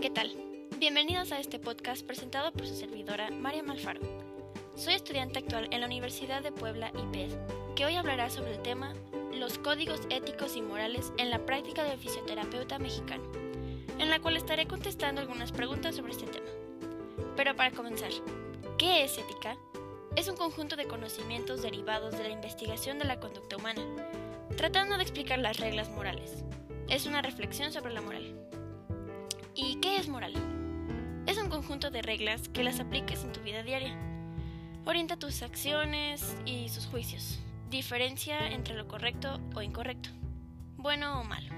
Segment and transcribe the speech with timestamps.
[0.00, 0.30] ¿qué tal?
[0.78, 4.02] Bienvenidos a este podcast presentado por su servidora María Malfaro.
[4.74, 7.30] Soy estudiante actual en la Universidad de Puebla IPED,
[7.74, 8.92] que hoy hablará sobre el tema
[9.32, 13.24] Los códigos éticos y morales en la práctica del fisioterapeuta mexicano,
[13.98, 16.50] en la cual estaré contestando algunas preguntas sobre este tema.
[17.34, 18.10] Pero para comenzar,
[18.76, 19.56] ¿qué es ética?
[20.14, 23.80] Es un conjunto de conocimientos derivados de la investigación de la conducta humana,
[24.58, 26.44] tratando de explicar las reglas morales.
[26.90, 28.45] Es una reflexión sobre la moral.
[29.58, 30.34] ¿Y qué es moral?
[31.26, 33.96] Es un conjunto de reglas que las apliques en tu vida diaria.
[34.84, 37.40] Orienta tus acciones y sus juicios.
[37.70, 40.10] Diferencia entre lo correcto o incorrecto,
[40.76, 41.48] bueno o malo.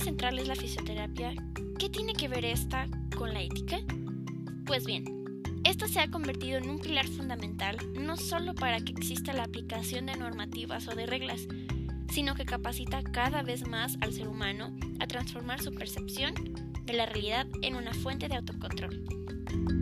[0.00, 1.34] Central es la fisioterapia,
[1.78, 3.78] ¿qué tiene que ver esta con la ética?
[4.64, 5.04] Pues bien,
[5.64, 10.06] esta se ha convertido en un pilar fundamental no solo para que exista la aplicación
[10.06, 11.46] de normativas o de reglas,
[12.10, 16.34] sino que capacita cada vez más al ser humano a transformar su percepción
[16.84, 19.79] de la realidad en una fuente de autocontrol.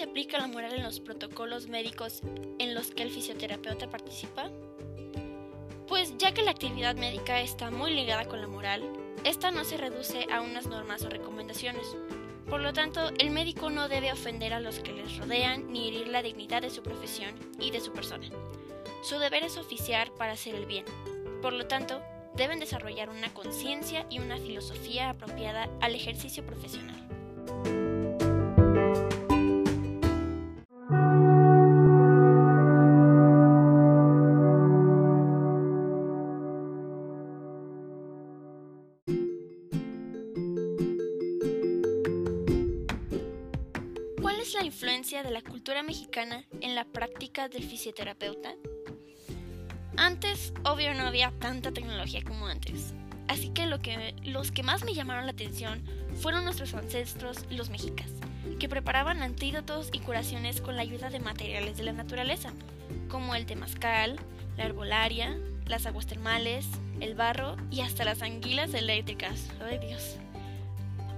[0.00, 2.22] Se aplica la moral en los protocolos médicos
[2.58, 4.50] en los que el fisioterapeuta participa?
[5.88, 8.82] Pues ya que la actividad médica está muy ligada con la moral,
[9.24, 11.84] esta no se reduce a unas normas o recomendaciones.
[12.48, 16.08] Por lo tanto, el médico no debe ofender a los que les rodean ni herir
[16.08, 18.26] la dignidad de su profesión y de su persona.
[19.02, 20.86] Su deber es oficiar para hacer el bien.
[21.42, 22.00] Por lo tanto,
[22.36, 27.09] deben desarrollar una conciencia y una filosofía apropiada al ejercicio profesional.
[44.28, 48.54] Es la influencia de la cultura mexicana en la práctica del fisioterapeuta?
[49.96, 52.94] Antes, obvio, no había tanta tecnología como antes.
[53.28, 55.82] Así que, lo que los que más me llamaron la atención
[56.16, 58.10] fueron nuestros ancestros, los mexicas,
[58.58, 62.52] que preparaban antídotos y curaciones con la ayuda de materiales de la naturaleza,
[63.08, 64.18] como el temazcal,
[64.56, 66.66] la herbolaria, las aguas termales,
[67.00, 69.48] el barro y hasta las anguilas eléctricas.
[69.60, 70.16] ¡Ay Dios!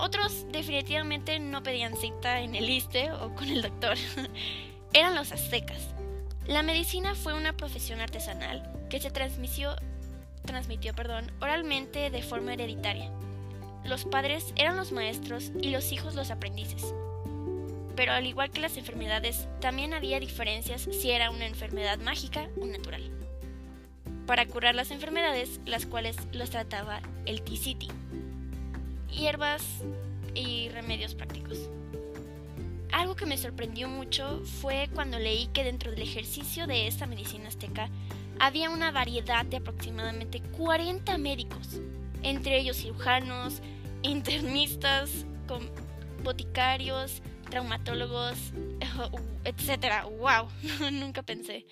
[0.02, 3.96] Otros definitivamente no pedían cita en el ISTE o con el doctor.
[4.92, 5.94] Eran los aztecas.
[6.48, 9.76] La medicina fue una profesión artesanal que se transmitió,
[10.96, 13.12] perdón, oralmente de forma hereditaria.
[13.84, 16.92] Los padres eran los maestros y los hijos los aprendices.
[17.94, 22.66] Pero al igual que las enfermedades, también había diferencias si era una enfermedad mágica o
[22.66, 23.08] natural.
[24.26, 27.88] Para curar las enfermedades, las cuales los trataba el Ticiti,
[29.12, 29.62] hierbas
[30.34, 31.70] y remedios prácticos.
[32.92, 37.48] Algo que me sorprendió mucho fue cuando leí que dentro del ejercicio de esta medicina
[37.48, 37.88] azteca
[38.38, 41.80] había una variedad de aproximadamente 40 médicos,
[42.22, 43.62] entre ellos cirujanos,
[44.02, 45.24] internistas,
[46.22, 48.36] boticarios, traumatólogos,
[49.44, 50.04] etc.
[50.18, 50.48] ¡Wow!
[50.92, 51.66] Nunca pensé.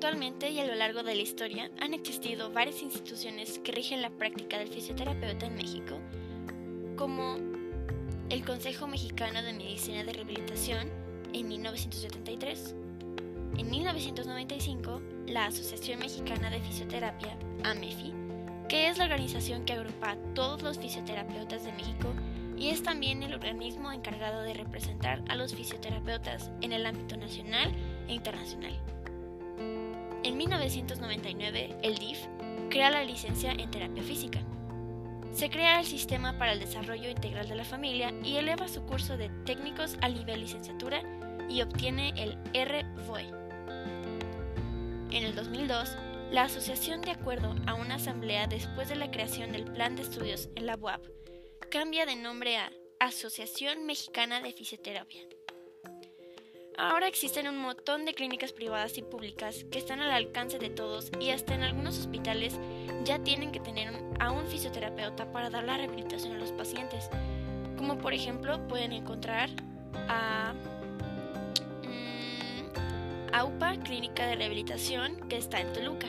[0.00, 4.08] Actualmente y a lo largo de la historia han existido varias instituciones que rigen la
[4.08, 5.98] práctica del fisioterapeuta en México,
[6.96, 7.36] como
[8.30, 10.88] el Consejo Mexicano de Medicina de Rehabilitación
[11.34, 12.74] en 1973,
[13.58, 18.14] en 1995 la Asociación Mexicana de Fisioterapia, AMEFI,
[18.70, 22.14] que es la organización que agrupa a todos los fisioterapeutas de México
[22.56, 27.70] y es también el organismo encargado de representar a los fisioterapeutas en el ámbito nacional
[28.08, 28.80] e internacional.
[30.40, 32.18] En 1999, el DIF
[32.70, 34.40] crea la licencia en terapia física.
[35.34, 39.18] Se crea el sistema para el desarrollo integral de la familia y eleva su curso
[39.18, 41.02] de técnicos al nivel licenciatura
[41.50, 43.26] y obtiene el RVOE.
[45.10, 45.94] En el 2002,
[46.30, 50.48] la asociación, de acuerdo a una asamblea después de la creación del plan de estudios
[50.56, 51.04] en la UAP,
[51.70, 55.20] cambia de nombre a Asociación Mexicana de Fisioterapia.
[56.76, 61.10] Ahora existen un montón de clínicas privadas y públicas que están al alcance de todos
[61.20, 62.58] y hasta en algunos hospitales
[63.04, 67.10] ya tienen que tener a un fisioterapeuta para dar la rehabilitación a los pacientes.
[67.76, 69.50] Como por ejemplo pueden encontrar
[70.08, 70.54] a
[71.82, 76.08] mm, AUPA, Clínica de Rehabilitación, que está en Toluca,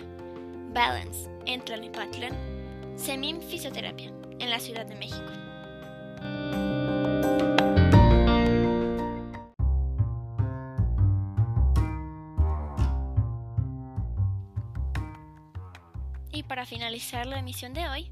[0.74, 2.36] Balance, en Tlalnepantlan,
[2.96, 6.71] Semim Fisioterapia, en la Ciudad de México.
[16.42, 18.10] Y para finalizar la emisión de hoy,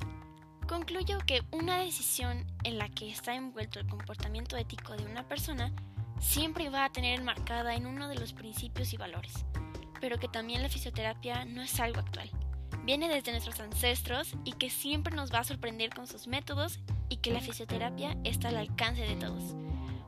[0.68, 5.74] concluyo que una decisión en la que está envuelto el comportamiento ético de una persona
[6.22, 9.34] siempre va a tener enmarcada en uno de los principios y valores,
[10.00, 12.30] pero que también la fisioterapia no es algo actual.
[12.84, 17.18] Viene desde nuestros ancestros y que siempre nos va a sorprender con sus métodos y
[17.18, 19.56] que la fisioterapia está al alcance de todos.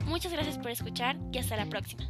[0.05, 2.03] Muchas gracias por escuchar y hasta la próxima.